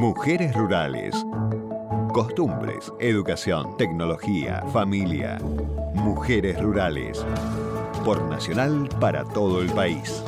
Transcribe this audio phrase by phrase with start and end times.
[0.00, 1.14] Mujeres rurales.
[2.14, 5.38] Costumbres, educación, tecnología, familia.
[5.92, 7.22] Mujeres rurales.
[8.02, 10.24] Por Nacional para todo el país.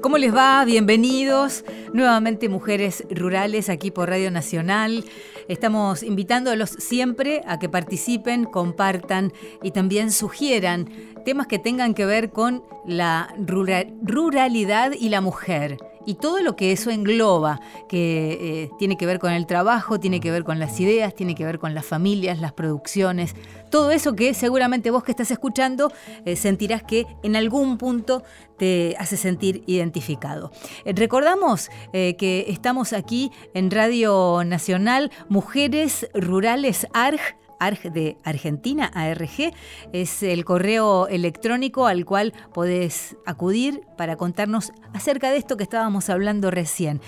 [0.00, 0.64] ¿Cómo les va?
[0.64, 5.04] Bienvenidos nuevamente Mujeres Rurales aquí por Radio Nacional.
[5.52, 10.88] Estamos invitándolos siempre a que participen, compartan y también sugieran
[11.26, 16.72] temas que tengan que ver con la ruralidad y la mujer y todo lo que
[16.72, 20.78] eso engloba, que eh, tiene que ver con el trabajo, tiene que ver con las
[20.80, 23.34] ideas, tiene que ver con las familias, las producciones,
[23.70, 25.92] todo eso que seguramente vos que estás escuchando
[26.24, 28.22] eh, sentirás que en algún punto
[28.58, 30.52] te hace sentir identificado.
[30.84, 39.52] Eh, recordamos que estamos aquí en Radio Nacional Mujeres Rurales ARG De Argentina, ARG,
[39.92, 46.10] es el correo electrónico al cual podés acudir para contarnos acerca de esto que estábamos
[46.10, 47.00] hablando recién.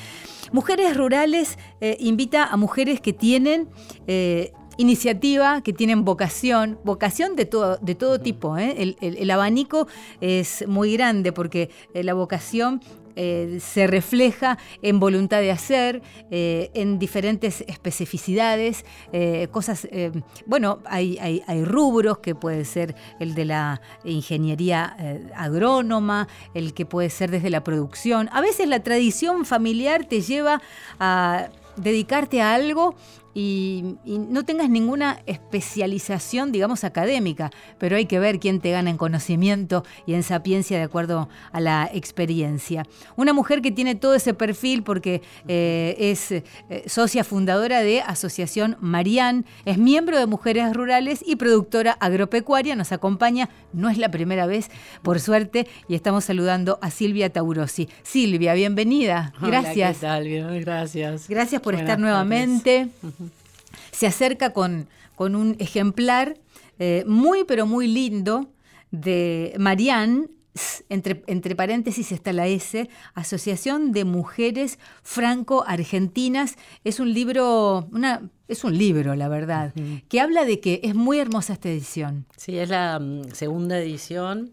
[0.53, 3.69] Mujeres Rurales eh, invita a mujeres que tienen...
[4.07, 8.59] Eh, iniciativa, que tienen vocación, vocación de todo, de todo tipo.
[8.59, 8.97] ¿eh?
[9.01, 9.87] el, abanico
[10.21, 12.81] es muy grande porque la vocación
[13.17, 19.87] eh, se refleja en voluntad de hacer, eh, en diferentes especificidades, eh, cosas,
[20.47, 24.97] bueno, hay, hay, rubros que puede ser el de la ingeniería
[25.37, 28.29] agrónoma, el que puede ser desde la producción.
[28.33, 30.61] A veces la tradición familiar te lleva
[30.99, 32.95] a dedicarte a algo
[33.35, 38.97] y, no tengas ninguna especialización, digamos, académica, pero hay que ver quién te gana en
[38.97, 42.85] conocimiento y en sapiencia de acuerdo a la experiencia.
[43.17, 46.45] Una mujer que tiene todo ese perfil porque eh, es eh,
[46.87, 53.51] socia fundadora de Asociación Marián, es miembro de Mujeres Rurales y productora agropecuaria, nos acompaña,
[53.73, 54.71] no es la primera vez,
[55.03, 57.89] por suerte, y estamos saludando a Silvia Taurosi.
[58.03, 59.33] Silvia, bienvenida.
[59.41, 60.03] Gracias.
[60.03, 60.61] Hola, ¿qué tal?
[60.61, 61.29] Gracias.
[61.29, 62.89] Gracias por estar nuevamente
[63.93, 66.39] se acerca con, con un ejemplar
[66.79, 68.51] eh, muy, pero muy lindo
[68.91, 70.29] de Marianne,
[70.89, 76.57] entre, entre, paréntesis está la S, Asociación de Mujeres Franco-Argentinas.
[76.85, 79.75] Es un libro, una, es un libro, la verdad,
[80.09, 82.27] que habla de que es muy hermosa esta edición.
[82.37, 84.53] Sí, es la mm, segunda edición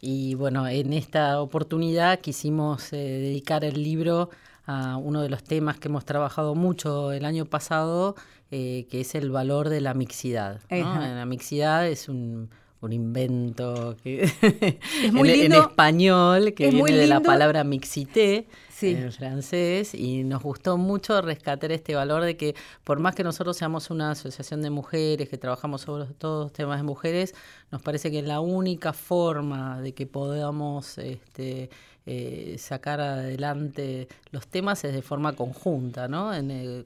[0.00, 4.30] y bueno, en esta oportunidad quisimos eh, dedicar el libro
[4.70, 8.14] a uno de los temas que hemos trabajado mucho el año pasado,
[8.52, 10.60] eh, que es el valor de la mixidad.
[10.70, 12.50] La mixidad es un,
[12.88, 14.32] invento que es
[15.12, 18.46] muy en, español que viene de la palabra mixité
[18.80, 22.54] en francés y nos gustó mucho rescatar este valor de que
[22.84, 26.84] por más que nosotros seamos una asociación de mujeres que trabajamos sobre todos temas de
[26.84, 27.34] mujeres,
[27.70, 31.68] nos parece que la única forma de que podamos este,
[32.06, 36.30] eh, sacar adelante los temas es de forma conjunta, ¿no?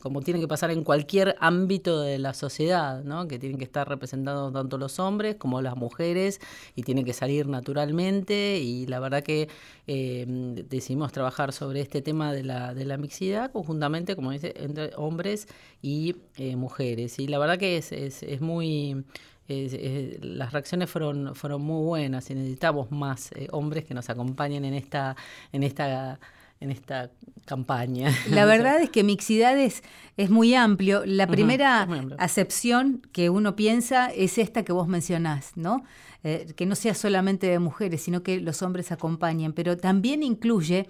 [0.00, 3.28] como tiene que pasar en cualquier ámbito de la sociedad, ¿no?
[3.28, 6.40] Que tienen que estar representados tanto los hombres como las mujeres
[6.74, 9.48] y tiene que salir naturalmente y la verdad que
[9.86, 10.24] eh,
[10.68, 15.46] decidimos trabajar sobre este tema de la, de la mixidad conjuntamente, como dice, entre hombres
[15.82, 17.18] y eh, mujeres.
[17.18, 19.04] Y la verdad que es, es, es muy
[19.48, 24.74] las reacciones fueron, fueron muy buenas y necesitamos más eh, hombres que nos acompañen en
[24.74, 25.16] esta,
[25.52, 26.18] en esta
[26.60, 27.10] en esta
[27.44, 28.10] campaña.
[28.30, 29.82] La verdad es que mixidad es,
[30.30, 31.02] muy amplio.
[31.04, 31.86] La primera
[32.18, 35.84] acepción que uno piensa es esta que vos mencionás, ¿no?
[36.22, 40.88] Eh, que no sea solamente de mujeres, sino que los hombres acompañen, pero también incluye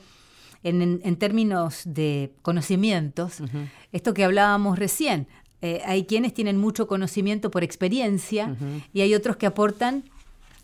[0.62, 3.38] en, términos de conocimientos,
[3.92, 5.28] esto que hablábamos recién,
[5.66, 8.54] eh, hay quienes tienen mucho conocimiento por experiencia
[8.92, 10.04] y hay otros que aportan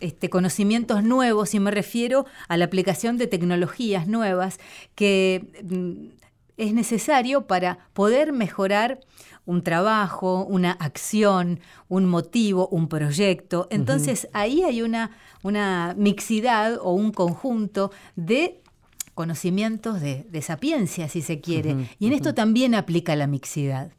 [0.01, 4.59] este, conocimientos nuevos y me refiero a la aplicación de tecnologías nuevas
[4.95, 6.19] que mm,
[6.59, 9.01] es necesario para poder mejorar
[9.47, 13.69] un trabajo, una acción, un motivo, un proyecto.
[13.71, 15.13] Entonces ahí hay una,
[15.43, 18.60] una mixidad o un conjunto de
[19.21, 21.77] conocimientos de, sapiencia, si se quiere.
[21.99, 23.91] y en esto también aplica la mixidad.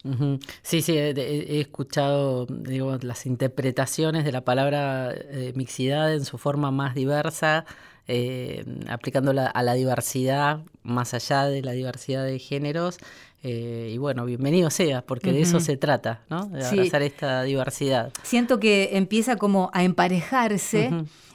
[0.63, 6.71] Sí, sí, he, escuchado digo, las interpretaciones de la palabra eh, mixidad en su forma
[6.71, 7.65] más diversa,
[8.07, 12.97] eh, aplicándola a la diversidad, más allá de la diversidad de géneros.
[13.44, 16.47] Eh, y bueno, bienvenido sea, porque de eso se trata, ¿no?
[16.47, 18.12] De abrazar esta diversidad.
[18.24, 20.89] Siento que empieza como a emparejarse.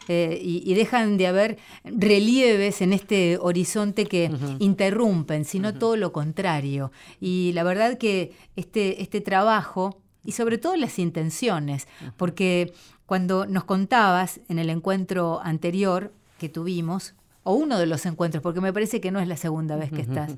[0.08, 6.92] Eh, y, dejan de haber relieves en este horizonte que interrumpen, sino todo lo contrario.
[7.20, 12.72] Y la verdad que este, este trabajo, y sobre todo las intenciones, porque
[13.06, 18.60] cuando nos contabas en el encuentro anterior que tuvimos, o uno de los encuentros, porque
[18.60, 20.32] me parece que no es la segunda vez que estás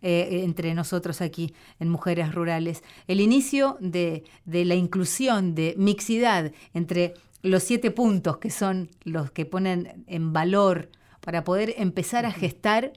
[0.00, 6.50] eh, entre nosotros aquí en Mujeres Rurales, el inicio de, de la inclusión, de mixidad
[6.72, 7.12] entre
[7.42, 10.90] los siete puntos que son los que ponen en valor
[11.20, 12.92] para poder empezar a gestar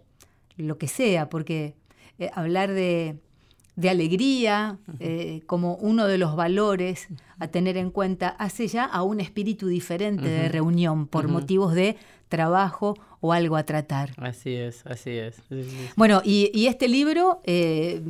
[0.58, 1.76] lo que sea, porque
[2.20, 3.18] eh, hablar de,
[3.76, 7.08] de alegría eh, como uno de los valores
[7.40, 11.98] a tener en cuenta hace ya a un espíritu diferente de reunión por motivos de
[12.30, 14.12] trabajo o algo a tratar.
[14.18, 15.38] Así es, así es.
[15.96, 18.02] Bueno, y, este libro, eh,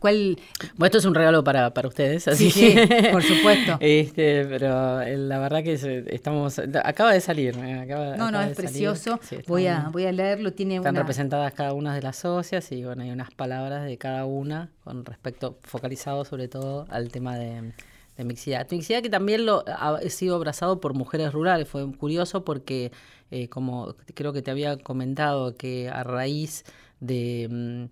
[0.00, 0.38] ¿cuál?
[0.74, 2.76] Bueno, esto es un regalo para, para ustedes, así sí,
[3.12, 3.78] por supuesto.
[3.86, 7.56] Este, pero eh, la verdad que estamos, acaba de salir.
[7.56, 7.86] Eh,
[8.18, 9.20] no, no, es precioso.
[9.46, 10.52] voy, a, voy a leerlo.
[10.52, 14.24] Tiene están representadas cada una de las socias y bueno, hay unas palabras de cada
[14.24, 17.72] una con respecto, focalizado sobre todo al tema de
[18.16, 18.66] de mixidad.
[18.70, 21.68] Mixidad que también lo ha sido abrazado por mujeres rurales.
[21.68, 22.92] Fue curioso porque
[23.30, 26.64] eh, como creo que te había comentado, que a raíz
[27.00, 27.84] de, mm,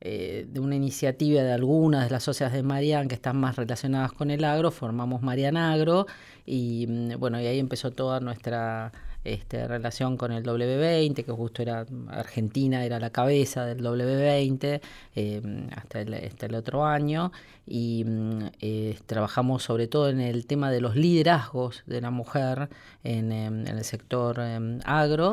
[0.00, 4.12] eh, de una iniciativa de algunas de las socias de Marian que están más relacionadas
[4.12, 6.06] con el agro, formamos Marian Agro
[6.46, 8.92] y mm, bueno, y ahí empezó toda nuestra
[9.24, 14.80] este, relación con el W20, que justo era Argentina, era la cabeza del W20
[15.14, 17.30] eh, hasta, el, hasta, el, otro año,
[17.70, 22.68] y mm, eh, trabajamos sobre todo en el tema de los liderazgos de la mujer
[23.04, 25.30] en, em, el sector em, agro,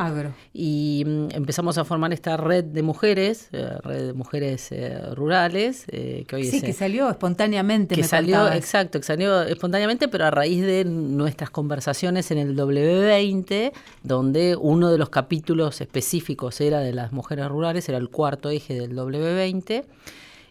[0.54, 4.70] y mm, empezamos a formar esta red de mujeres, eh, red de mujeres
[5.16, 7.96] rurales, que hoy sí, que salió espontáneamente.
[7.96, 13.72] Que salió, exacto, que salió espontáneamente, pero a raíz de nuestras conversaciones en el W20,
[14.04, 18.76] donde uno de los capítulos específicos era de las mujeres rurales, era el cuarto eje
[18.76, 19.86] del W20.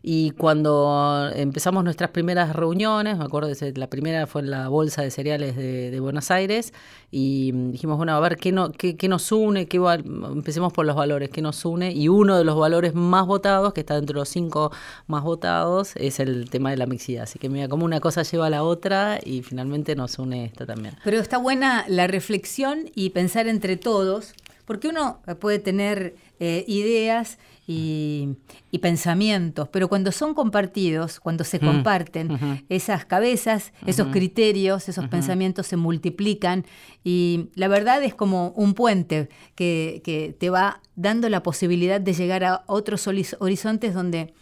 [0.09, 5.03] Y cuando empezamos nuestras primeras reuniones, me acuerdo que la primera fue en la Bolsa
[5.03, 6.73] de Cereales de, Buenos Aires,
[7.11, 9.67] y dijimos, bueno, a ver, ¿qué, no, qué, nos une?
[9.67, 11.91] Qué empecemos por los valores, ¿qué nos une?
[11.91, 14.71] Y uno de los valores más votados, que está entre los cinco
[15.09, 17.25] más votados, es el tema de la mixidad.
[17.25, 20.67] Así que mira, como una cosa lleva a la otra y finalmente nos une esto
[20.67, 20.95] también.
[21.03, 24.35] Pero está buena la reflexión y pensar entre todos,
[24.67, 28.37] porque uno puede tener eh, ideas y,
[28.81, 35.77] pensamientos, pero cuando son compartidos, cuando se comparten, esas cabezas, esos criterios, esos pensamientos se
[35.77, 36.67] multiplican
[37.03, 42.13] y la verdad es como un puente que, que te va dando la posibilidad de
[42.13, 44.35] llegar a otros horizontes donde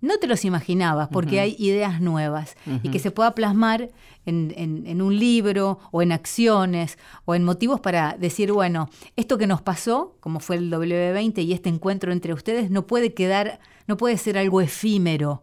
[0.00, 3.90] no te los imaginabas porque hay ideas nuevas y que se pueda plasmar
[4.26, 9.62] en, un libro o en acciones o en motivos para decir, bueno, esto que nos
[9.62, 13.58] pasó, como fue el W20 y este encuentro entre ustedes, no puede quedar,
[13.88, 15.42] no puede ser algo efímero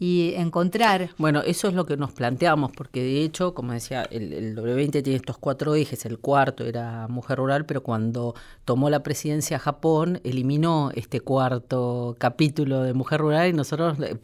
[0.00, 1.10] y encontrar...
[1.16, 4.90] Bueno, eso es lo que nos planteamos, porque de hecho, como decía, el, el, W20
[5.02, 8.34] tiene estos cuatro ejes, el cuarto era mujer rural, pero cuando
[8.64, 14.18] tomó la presidencia Japón, eliminó este cuarto capítulo de mujer rural y nosotros eh,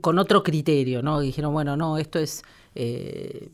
[0.00, 1.18] con otro criterio, ¿no?
[1.18, 2.44] Dijeron, bueno, no, esto es
[2.76, 3.50] eh,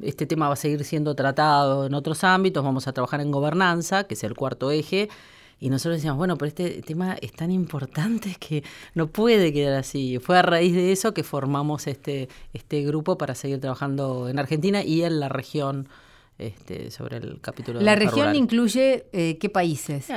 [0.00, 4.04] este tema va a seguir siendo tratado en otros ámbitos, vamos a trabajar en gobernanza,
[4.04, 5.10] que es el cuarto eje,
[5.62, 8.64] y nosotros decíamos, bueno, pero este tema es tan importante que
[8.94, 10.18] no puede quedar así.
[10.18, 14.82] Fue a raíz de eso que formamos este, este grupo para seguir trabajando en Argentina
[14.82, 15.88] y en la región
[16.36, 20.08] este, sobre el capítulo La región incluye eh, qué países?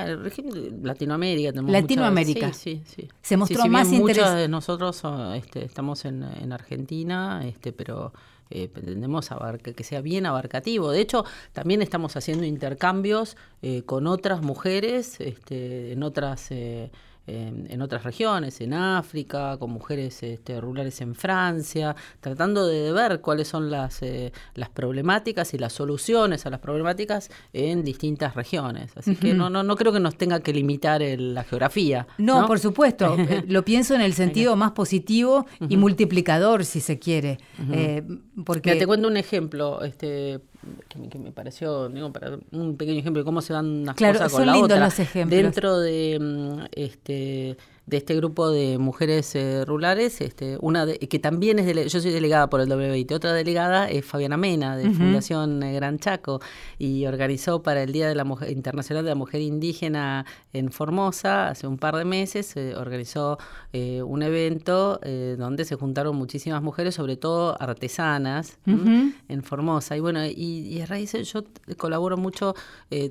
[0.81, 1.52] Latinoamérica.
[1.61, 2.52] Latinoamérica.
[2.52, 4.18] sí, sí, Se mostró más interés.
[4.18, 5.04] Muchos de nosotros
[5.35, 8.14] este, estamos en, en Argentina, este, pero
[8.49, 9.30] eh, pretendemos
[9.73, 10.92] que sea bien abarcativo.
[10.92, 16.92] De hecho, también estamos haciendo intercambios eh, con otras mujeres este, en otras eh,
[17.27, 23.47] en otras regiones, en África, con mujeres este, rurales en Francia, tratando de ver cuáles
[23.47, 28.91] son las, eh, las problemáticas y las soluciones a las problemáticas en distintas regiones.
[28.95, 32.07] Así que no, no, no creo que nos tenga que limitar la geografía.
[32.17, 33.15] No, por supuesto.
[33.25, 37.39] Eh, lo pienso en el sentido más positivo y multiplicador, si se quiere.
[37.71, 38.03] Eh,
[38.45, 38.75] porque...
[38.75, 39.81] te cuento un ejemplo.
[39.83, 40.41] Este,
[40.88, 44.57] que, me pareció, para un pequeño ejemplo de cómo se dan las cosas con la
[44.57, 44.90] otra.
[45.26, 51.59] Dentro de mm, este de este grupo de mujeres eh, rurales, este, una que también
[51.59, 55.73] es, yo soy delegada por el WIT, otra delegada es Fabiana Mena, de Fundación eh,
[55.75, 56.42] Gran Chaco,
[56.80, 61.49] y organizó para el Día de la Mujer, Internacional de la Mujer Indígena en Formosa,
[61.49, 63.37] hace un par de meses, organizó
[63.71, 64.99] eh, un evento
[65.37, 69.95] donde se juntaron muchísimas mujeres, sobre todo artesanas, en Formosa.
[69.95, 71.44] Y bueno, y, y, a raíz de yo
[71.77, 72.56] colaboro mucho,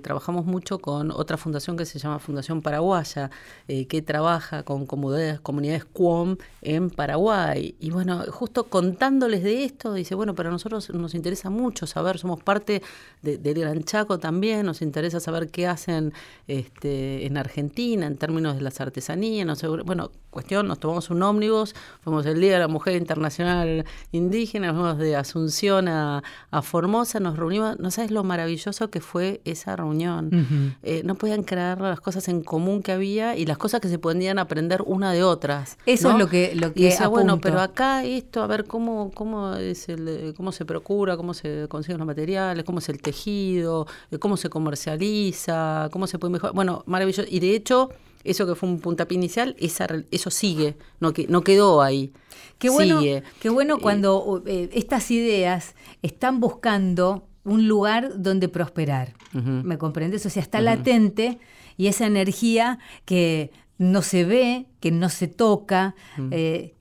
[0.02, 3.30] trabajamos mucho con otra fundación que se llama Fundación Paraguaya,
[3.66, 7.74] que trabaja con comunidades, comunidades Cuom en Paraguay.
[7.78, 12.42] Y bueno, justo contándoles de esto, dice, bueno, para nosotros nos interesa mucho saber, somos
[12.42, 12.82] parte
[13.22, 16.12] del Gran Chaco también, nos interesa saber qué hacen
[16.48, 19.46] este, en Argentina en términos de las artesanías.
[19.46, 24.72] No bueno, cuestión, nos tomamos un ómnibus, fuimos el Día de la Mujer Internacional Indígena,
[24.72, 26.22] fuimos de Asunción a,
[26.62, 30.76] Formosa, nos reunimos, no sabes lo maravilloso que fue esa reunión.
[30.82, 33.98] Eh, no podían creer las cosas en común que había y las cosas que se
[33.98, 35.78] podían aprender una de otras.
[35.86, 39.54] Eso es lo que, lo que y bueno, pero acá esto, a ver cómo, cómo,
[39.54, 44.18] es el, cómo se procura, cómo se consiguen los materiales, cómo es el tejido, eh,
[44.18, 46.54] cómo se comercializa, cómo se puede mejorar.
[46.54, 47.28] Bueno, maravilloso.
[47.28, 47.90] Y de hecho,
[48.24, 52.12] eso que fue un puntapié inicial, esa, eso sigue, no, que, no quedó ahí.
[52.58, 53.00] Qué bueno,
[53.40, 59.14] qué bueno cuando eh, estas ideas están buscando un lugar donde prosperar.
[59.32, 60.24] ¿Me comprendes?
[60.24, 61.38] O sea, está latente
[61.76, 65.94] y esa energía que no se ve, que no se toca,
[66.30, 66.74] eh,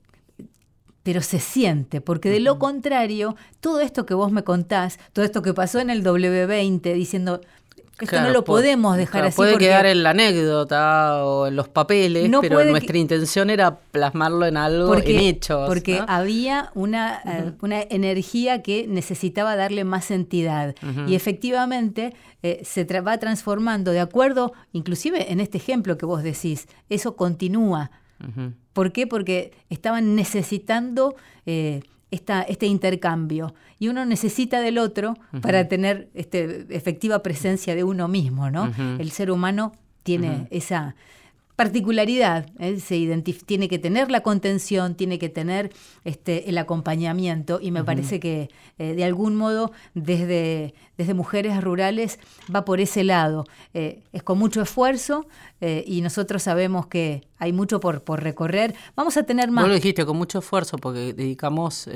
[1.02, 5.42] pero se siente, porque de lo contrario, todo esto que vos me contás, todo esto
[5.42, 7.40] que pasó en el W20, diciendo,
[8.00, 9.36] esto no lo podemos dejar así.
[9.36, 14.56] Puede quedar en la anécdota o en los papeles, pero nuestra intención era plasmarlo en
[14.56, 15.68] algo, en hechos.
[15.68, 20.74] Porque había una, eh, una, energía que necesitaba darle más entidad.
[21.06, 26.68] Y efectivamente eh, se va transformando de acuerdo, inclusive en este ejemplo que vos decís,
[26.88, 27.90] eso continúa.
[28.72, 29.06] ¿Por qué?
[29.06, 31.14] Porque estaban necesitando...
[31.46, 31.82] Eh,
[32.14, 33.54] este intercambio.
[33.78, 38.72] Y uno necesita del otro para tener este, efectiva presencia de uno mismo, ¿no?
[38.98, 40.94] El ser humano tiene esa
[41.56, 42.80] particularidad, ¿eh?
[42.80, 45.72] se tiene que tener la contención, tiene que tener
[46.04, 52.18] este, el acompañamiento y me parece que eh, de algún modo desde, desde mujeres rurales
[52.54, 53.44] va por ese lado.
[53.72, 55.26] Eh, es con mucho esfuerzo
[55.86, 58.74] y nosotros sabemos que hay mucho por, por recorrer.
[58.96, 59.64] Vamos a tener más...
[59.64, 61.88] Vos lo dijiste con mucho esfuerzo porque dedicamos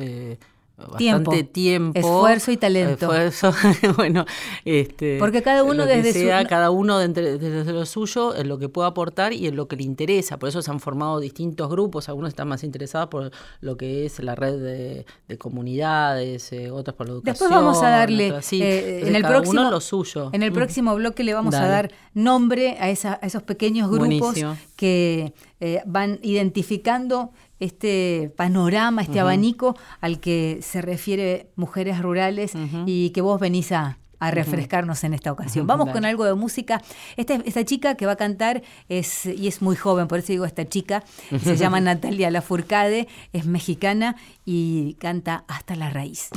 [0.86, 3.12] bastante tiempo, esfuerzo y talento.
[3.12, 3.52] Esfuerzo,
[3.96, 4.24] bueno,
[4.64, 6.48] este, porque cada uno desde su...
[6.48, 9.82] cada uno desde, lo suyo en lo que puede aportar y en lo que le
[9.82, 10.38] interesa.
[10.38, 12.08] Por eso se han formado distintos grupos.
[12.08, 13.30] Algunos están más interesados por
[13.60, 17.32] lo que es la red de, comunidades, eh, otros por la educación.
[17.32, 20.30] Después vamos a darle eh, en el próximo lo suyo.
[20.32, 24.36] En el próximo bloque le vamos a dar nombre a, esa, a esos pequeños grupos
[24.76, 32.52] que eh, van identificando este panorama, este abanico al que se refiere Mujeres Rurales
[32.86, 35.68] y que vos venís a, refrescarnos en esta ocasión.
[35.68, 36.82] Vamos con algo de música.
[37.16, 40.44] Esta, esta chica que va a cantar es, y es muy joven, por eso digo
[40.44, 41.04] esta chica,
[41.40, 46.30] se llama Natalia Lafourcade, es mexicana y canta Hasta la raíz.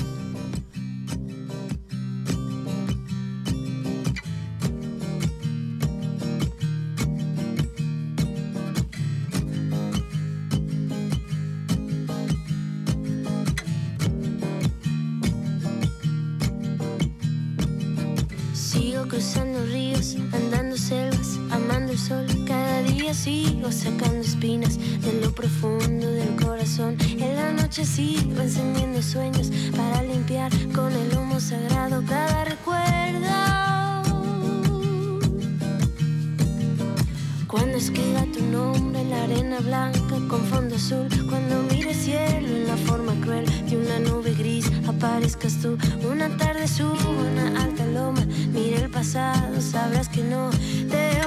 [23.13, 26.96] Sigo sacando espinas de lo profundo del corazón.
[27.01, 32.82] En la noche sigo encendiendo sueños para limpiar con el humo sagrado cada recuerdo.
[37.48, 42.68] Cuando escriba tu nombre en la arena blanca con fondo azul, cuando mire cielo en
[42.68, 45.77] la forma cruel de una nube gris, aparezcas tú.
[46.10, 50.50] Una tarde subo una alta loma, mire el pasado, sabrás que no
[50.89, 51.25] te he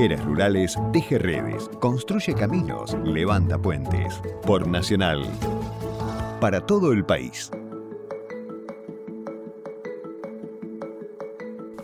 [0.00, 4.22] Mujeres Rurales teje redes, construye caminos, levanta puentes.
[4.46, 5.22] Por Nacional.
[6.40, 7.50] Para todo el país.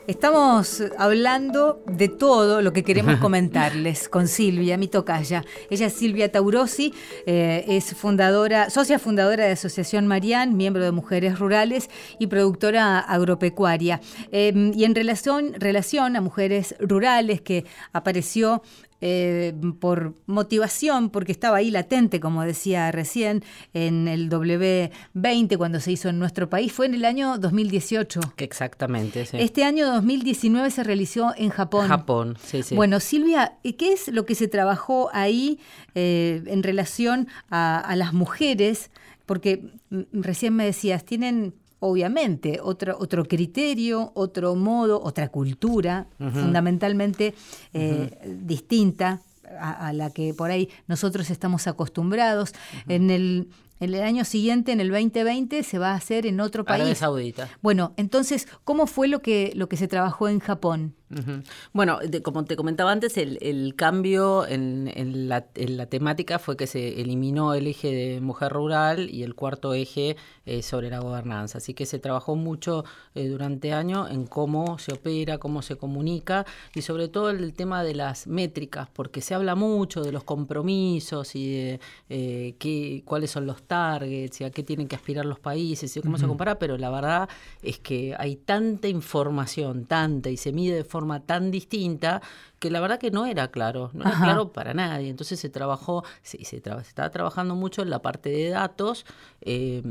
[0.07, 5.45] Estamos hablando de todo lo que queremos comentarles con Silvia, mi tocaya.
[5.69, 6.95] Ella es Silvia Taurosi,
[7.27, 14.01] eh, es fundadora, socia fundadora de Asociación Marián, miembro de Mujeres Rurales y productora agropecuaria.
[14.31, 18.63] Eh, y en relación, relación a mujeres rurales que apareció
[19.01, 25.93] eh, por motivación, porque estaba ahí latente, como decía recién, en el W20 cuando se
[25.93, 28.21] hizo en nuestro país, fue en el año 2018.
[28.39, 29.37] Exactamente, sí.
[29.39, 31.89] Este año 2019 se realizó en Japón.
[31.89, 32.75] Japón, sí, sí.
[32.75, 35.59] Bueno, Silvia, ¿qué es lo que se trabajó ahí
[35.95, 38.91] eh, en relación a, a las mujeres?
[39.27, 47.35] Porque mm, recién me decías, tienen obviamente, otro, otro criterio, otro modo, otra cultura, fundamentalmente
[47.73, 48.11] eh,
[48.43, 49.23] distinta
[49.61, 52.53] a, a, la que por ahí nosotros estamos acostumbrados.
[52.89, 56.65] En el en el año siguiente, en el 2020, se va a hacer en otro
[56.65, 56.81] país.
[56.81, 57.49] Arabia Saudita.
[57.61, 60.95] Bueno, entonces, ¿cómo fue lo que, lo que se trabajó en Japón?
[61.09, 61.43] Uh -huh.
[61.73, 66.41] Bueno, de, como te comentaba antes, el, el cambio en, en, la, en, la, temática
[66.41, 70.17] fue que se eliminó el eje de mujer rural y el cuarto eje
[70.47, 71.59] eh, sobre la gobernanza.
[71.59, 76.45] Así que se trabajó mucho eh, durante años en cómo se opera, cómo se comunica
[76.75, 81.37] y sobre todo el tema de las métricas, porque se habla mucho de los compromisos
[81.37, 85.39] y de eh, qué, cuáles son los targets y a qué tienen que aspirar los
[85.39, 86.21] países y cómo uh -huh.
[86.23, 87.29] se compara, pero la verdad
[87.63, 90.96] es que hay tanta información, tanta, y se mide de forma
[91.27, 92.21] tan distinta
[92.59, 94.25] que la verdad que no era claro, no era Ajá.
[94.25, 95.11] claro para nadie.
[95.11, 99.05] Entonces se trabajó, sí, se, tra se estaba trabajando mucho en la parte de datos.
[99.43, 99.83] Eh,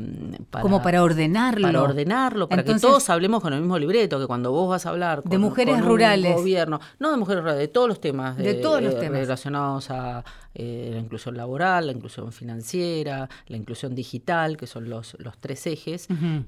[0.50, 1.66] para, Como para ordenarlo.
[1.68, 4.84] Para ordenarlo, para Entonces, que todos hablemos con el mismo libreto, que cuando vos vas
[4.86, 6.34] a hablar con, de mujeres con rurales.
[6.34, 8.36] gobierno, no de mujeres rurales, de todos los temas.
[8.36, 9.20] De, de todos los eh, temas.
[9.20, 10.24] Relacionados a
[10.54, 15.66] eh, la inclusión laboral, la inclusión financiera, la inclusión digital, que son los, los tres
[15.66, 16.44] ejes uh -huh.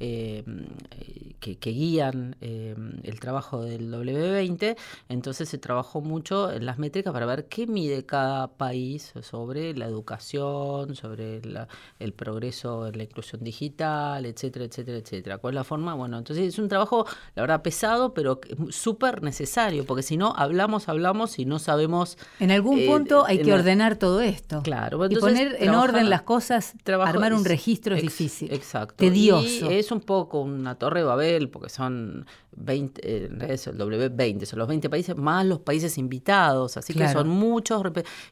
[1.39, 4.77] que, que, guían el trabajo del W20.
[5.09, 9.87] Entonces se trabajó mucho en las métricas para ver qué mide cada país sobre la
[9.87, 11.69] educación, sobre la,
[11.99, 15.39] el progreso en la inclusión digital, etcétera, etcétera, etcétera.
[15.39, 15.95] ¿Cuál es la forma?
[15.95, 18.41] Bueno, entonces es un trabajo, la verdad, pesado, pero
[18.71, 22.17] súper necesario, porque si no, hablamos, hablamos y no sabemos...
[22.41, 24.63] En algún eh, punto hay que ordenar todo esto.
[24.63, 25.07] Claro.
[25.09, 28.53] y poner en orden las cosas, trabajo, armar un registro es, es difícil.
[28.53, 28.97] Exacto.
[28.97, 29.71] Tedioso.
[29.71, 34.45] Y es un poco una torre de Babel, porque son 20, eh, eso, el W20,
[34.45, 37.09] son los 20 países más los países invitados, así claro.
[37.09, 37.83] que son muchos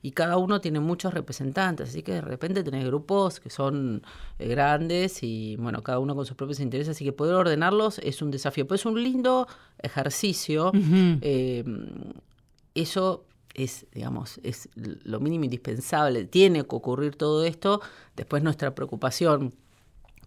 [0.03, 4.03] y cada uno tiene muchos representantes, así que de repente tenés grupos que son
[4.39, 8.23] eh, grandes y bueno, cada uno con sus propios intereses, así que poder ordenarlos es
[8.23, 9.47] un desafío, pues es un lindo
[9.79, 10.69] ejercicio.
[10.69, 11.19] Uh -huh.
[11.23, 11.65] eh,
[12.75, 13.25] eso
[13.55, 17.81] es, digamos, es lo mínimo indispensable, tiene que ocurrir todo esto,
[18.15, 19.55] después nuestra preocupación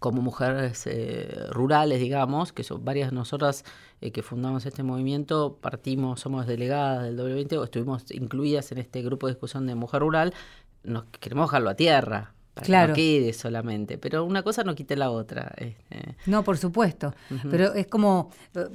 [0.00, 3.64] como mujeres eh, rurales, digamos, que son varias de nosotras
[4.00, 9.02] eh, que fundamos este movimiento, partimos, somos delegadas del W20 o estuvimos incluidas en este
[9.02, 10.34] grupo de discusión de mujer rural,
[10.82, 12.94] nos queremos dejarlo a tierra, para claro.
[12.94, 13.98] que no quede solamente.
[13.98, 15.52] Pero una cosa no quite la otra.
[15.56, 16.16] Este.
[16.26, 17.14] No, por supuesto.
[17.30, 17.50] Uh -huh.
[17.50, 18.30] Pero es como,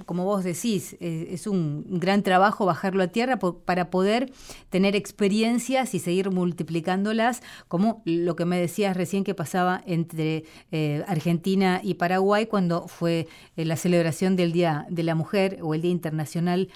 [0.06, 4.32] como vos decís, es un gran trabajo bajarlo a tierra para poder
[4.70, 11.04] tener experiencias y seguir multiplicándolas, como lo que me decías recién que pasaba entre eh,
[11.08, 15.82] Argentina y Paraguay cuando fue eh, la celebración del Día de la Mujer o el
[15.82, 16.70] Día Internacional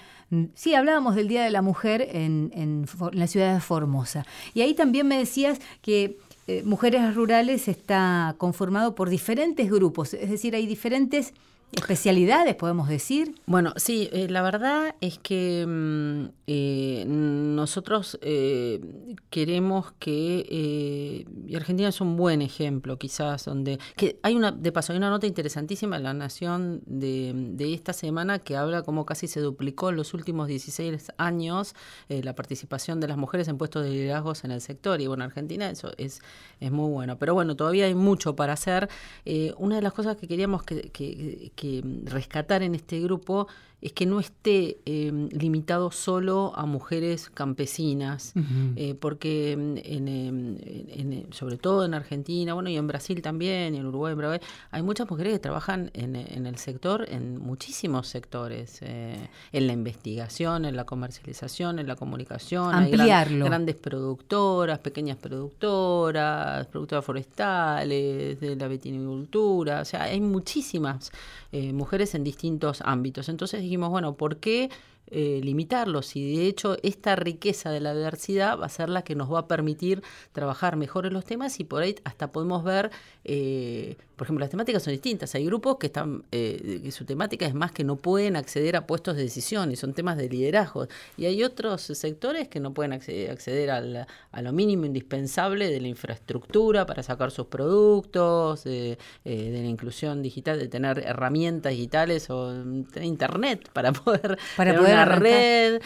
[0.54, 4.24] Sí, hablábamos del Día de la Mujer en, en, en, la ciudad de Formosa.
[4.54, 6.18] Y ahí también me decías que
[6.50, 11.32] eh, Mujeres Rurales está conformado por diferentes grupos, es decir, hay diferentes
[11.72, 13.34] especialidades, podemos decir.
[13.46, 18.80] Bueno, sí, eh, la verdad es que mm, eh, nosotros eh,
[19.30, 24.92] queremos que, y Argentina es un buen ejemplo quizás, donde, que hay una, de paso,
[24.92, 29.28] hay una nota interesantísima en La Nación de, de esta semana que habla cómo casi
[29.28, 31.74] se duplicó en los últimos 16 años
[32.08, 35.70] la participación de las mujeres en puestos de liderazgos en el sector, y bueno, Argentina
[35.70, 36.20] eso es,
[36.58, 38.88] es muy bueno, pero bueno, todavía hay mucho para hacer.
[39.56, 41.59] Una de las cosas que queríamos que, que que
[42.04, 43.48] rescatar en este grupo
[43.82, 48.34] es que no esté em, limitado solo a mujeres campesinas,
[48.76, 53.78] eh, porque em, em, en, sobre todo en Argentina, bueno, y en Brasil también, y
[53.78, 54.40] en Uruguay, en
[54.70, 60.64] hay muchas mujeres que trabajan en, el sector, en muchísimos sectores, eh, en la investigación,
[60.64, 62.74] en la comercialización, en la comunicación.
[62.74, 63.44] Ampliarlo.
[63.44, 71.10] Hay grandes productoras, pequeñas productoras, productoras forestales, de la vitinicultura, o sea, hay muchísimas
[71.52, 73.28] eh, mujeres en distintos ámbitos.
[73.28, 74.68] Entonces dijimos, bueno, ¿por qué
[75.10, 76.16] eh, limitarlos?
[76.16, 79.40] Y de hecho esta riqueza de la diversidad va a ser la que nos va
[79.40, 82.90] a permitir trabajar mejor en los temas y por ahí hasta podemos ver
[83.24, 85.34] eh, por ejemplo, las temáticas son distintas.
[85.34, 89.16] Hay grupos que están, eh, su temática es más que no pueden acceder a puestos
[89.16, 90.88] de decisión y son temas de liderazgo.
[91.16, 96.84] Y hay otros sectores que no pueden acceder, a lo mínimo indispensable de la infraestructura
[96.84, 102.52] para sacar sus productos, eh, de la inclusión digital, de tener herramientas digitales o
[103.00, 105.82] internet para poder para una red.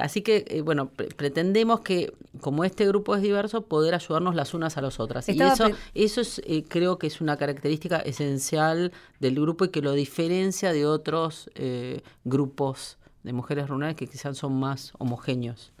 [0.00, 4.82] así que, bueno, pretendemos que, como este grupo es diverso, poder ayudarnos las unas a
[4.82, 5.28] las otras.
[5.28, 9.92] y eso, eso es, creo que es una característica esencial del grupo y que lo
[9.92, 15.72] diferencia de otros eh, grupos de mujeres rurales que quizás son más homogéneos.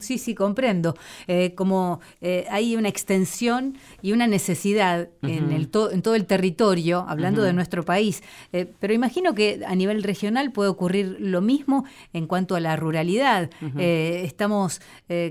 [0.00, 0.94] Sí, sí, comprendo.
[1.26, 7.04] Eh, como eh, hay una extensión y una necesidad en, el en todo el territorio,
[7.08, 8.22] hablando de nuestro país,
[8.78, 13.50] pero imagino que a nivel regional puede ocurrir lo mismo en cuanto a la ruralidad.
[13.78, 14.80] estamos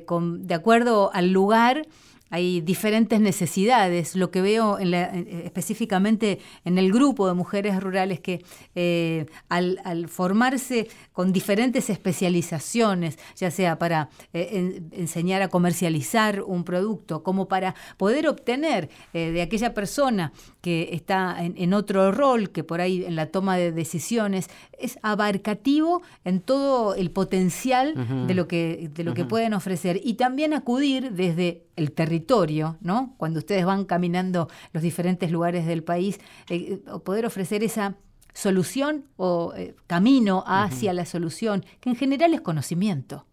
[0.06, 1.88] con, de acuerdo al lugar
[2.30, 4.16] hay diferentes necesidades.
[4.16, 8.44] Lo que veo en específicamente en el grupo de mujeres rurales que
[8.76, 17.24] eh, al, formarse con diferentes especializaciones, ya sea para eh, enseñar a comercializar un producto,
[17.24, 22.82] como para poder obtener eh, de aquella persona que está en, otro rol, que por
[22.82, 28.90] ahí en la toma de decisiones, es abarcativo en todo el potencial de lo que,
[28.94, 30.02] de lo que pueden ofrecer.
[30.04, 33.14] Y también acudir desde el territorio, ¿no?
[33.18, 37.96] Cuando ustedes van caminando los diferentes lugares del país, eh, poder ofrecer esa
[38.34, 43.26] solución o eh, camino hacia la solución, que en general es conocimiento.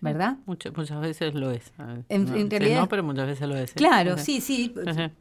[0.00, 0.36] ¿Verdad?
[0.44, 1.72] muchas veces lo es.
[2.08, 3.72] En, realidad, no, pero muchas veces lo es.
[3.72, 4.74] Claro, sí, sí,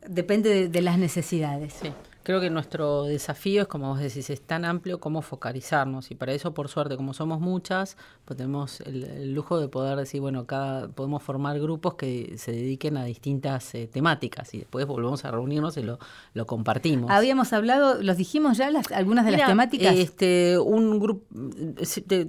[0.07, 1.73] depende de, de, las necesidades.
[1.81, 1.89] Sí.
[2.25, 6.09] Creo que nuestro desafío es, como vos decís, es tan amplio como focalizarnos.
[6.09, 10.21] Y para eso, por suerte, como somos muchas, pues tenemos el, lujo de poder decir,
[10.21, 15.23] bueno, cada podemos formar grupos que se dediquen a distintas eh, temáticas y después volvemos
[15.23, 15.99] a reunirnos y lo,
[16.33, 17.11] lo compartimos.
[17.11, 19.95] Habíamos hablado, los dijimos ya las, algunas de las temáticas.
[19.95, 21.27] Este, un grupo,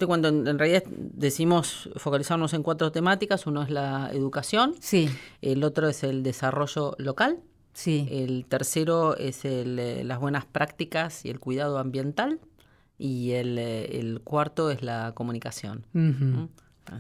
[0.06, 5.08] cuando en realidad decimos focalizarnos en cuatro temáticas, uno es la educación, sí.
[5.40, 7.38] el otro es el desarrollo local.
[7.76, 8.08] Sí.
[8.10, 12.40] El tercero es el, eh, las buenas prácticas y el cuidado ambiental.
[12.96, 15.84] Y el, eh, el cuarto es la comunicación.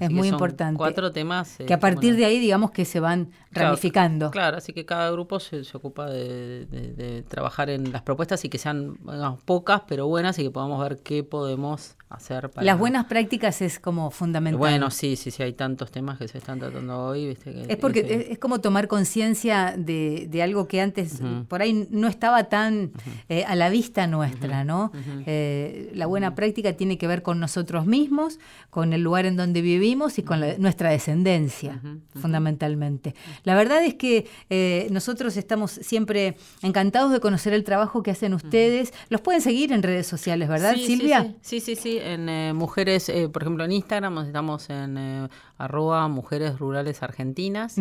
[0.00, 0.76] Es muy importante.
[0.76, 1.56] Cuatro temas.
[1.66, 4.30] que a partir de ahí, digamos que se van ramificando.
[4.30, 8.98] Claro, así que cada grupo se, ocupa de, trabajar en las propuestas y que sean
[9.46, 12.64] pocas, pero buenas y que podamos ver qué podemos hacer para.
[12.64, 14.58] Las buenas prácticas es como fundamental.
[14.58, 17.28] Bueno, sí, sí, sí, hay tantos temas que se están tratando hoy.
[17.28, 17.64] ¿viste?
[17.68, 22.92] es porque es, como tomar conciencia de, algo que antes por ahí no estaba tan
[23.28, 24.92] eh, a la vista nuestra, ¿no?
[25.26, 28.38] Eh, la buena práctica tiene que ver con nosotros mismos,
[28.70, 31.80] con el lugar en donde vivimos y con nuestra descendencia,
[32.14, 33.14] fundamentalmente.
[33.44, 38.34] La verdad es que eh, nosotros estamos siempre encantados de conocer el trabajo que hacen
[38.34, 38.92] ustedes.
[39.08, 41.34] Los pueden seguir en redes sociales, ¿verdad, Silvia?
[41.40, 41.95] Sí, sí, sí.
[41.98, 47.78] En eh, mujeres, eh, por ejemplo, en Instagram estamos en arroba mujeres rurales argentinas,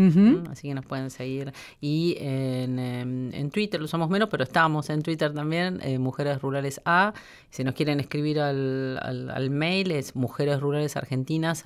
[0.50, 1.54] así que nos pueden seguir.
[1.82, 6.82] Y en, em, en, Twitter lo usamos menos, pero estamos en Twitter también, mujeres rurales
[6.86, 7.14] A.
[7.50, 11.64] Si nos quieren escribir al, al, mail es mujeres rurales argentinas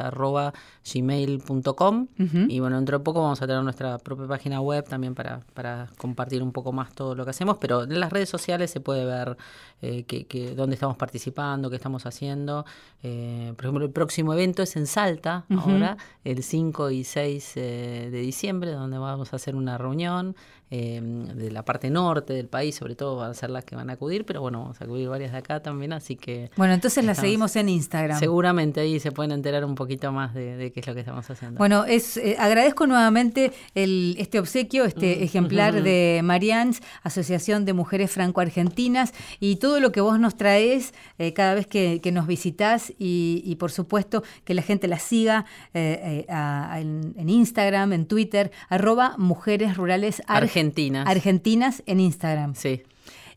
[0.94, 2.08] gmail.com
[2.48, 5.88] y bueno, dentro de poco vamos a tener nuestra propia página web también para, para
[5.98, 9.06] compartir un poco más todo lo que hacemos, pero en las redes sociales se puede
[9.06, 9.38] ver
[9.82, 12.66] eh, que, dónde estamos participando, qué estamos haciendo.
[13.04, 18.10] Eh, por ejemplo, el próximo evento es en Salta, ahora, el 5 y 6 eh,
[18.12, 20.36] de diciembre, donde vamos a hacer una reunión
[20.72, 23.94] de la parte norte del país, sobre todo van a ser las que van a
[23.94, 26.52] acudir, pero bueno, vamos a acudir varias de acá también, así que...
[26.58, 28.20] Bueno, entonces las seguimos en Instagram.
[28.20, 31.58] Seguramente ahí se pueden enterar un poquito más de, qué es lo que estamos haciendo.
[31.58, 39.14] Bueno, es agradezco nuevamente el, este obsequio, este ejemplar de Marians, Asociación de Mujeres Franco-Argentinas,
[39.40, 43.72] y todo lo que vos nos traes eh, cada vez que, nos visitas y, por
[43.72, 50.22] supuesto que la gente la siga eh, eh, en, Instagram, en Twitter, arroba Mujeres Rurales
[50.28, 51.08] Argentinas.
[51.08, 52.56] Argentinas en Instagram.
[52.56, 52.84] Sí.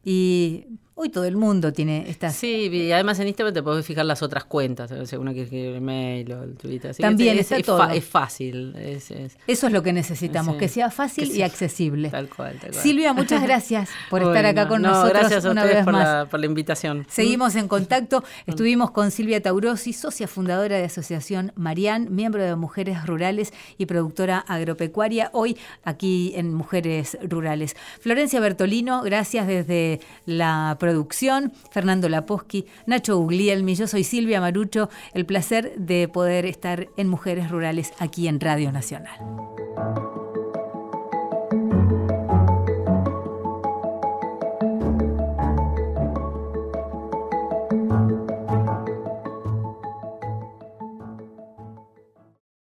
[0.04, 2.36] Y Hoy todo el mundo tiene estas...
[2.36, 5.42] Sí, y además en Instagram te podés fijar las otras cuentas, o sea, una que
[5.44, 6.90] escribe el mail o el Twitter.
[6.90, 7.88] Así También es, está es todo.
[7.90, 8.76] es fácil.
[8.76, 10.58] es- es- Eso es lo que necesitamos, Sí.
[10.60, 12.10] que sea fácil Que y sea- accesible.
[12.10, 12.82] Tal cual, tal cual.
[12.82, 15.92] Silvia, muchas gracias por estar acá con no, nosotros Gracias a una ustedes vez por
[15.94, 16.04] más.
[16.04, 17.06] la, por la invitación.
[17.08, 18.22] Seguimos en contacto.
[18.46, 24.38] Estuvimos con Silvia Taurosi, socia fundadora de Asociación Marián, miembro de Mujeres Rurales y productora
[24.40, 27.76] agropecuaria, hoy aquí en Mujeres Rurales.
[28.00, 31.52] Florencia Bertolino, gracias desde la producción.
[31.70, 34.90] Fernando Laposky, Nacho Guglielmi, yo soy Silvia Marucho.
[35.14, 39.16] El placer de poder estar en Mujeres Rurales aquí en Radio Nacional.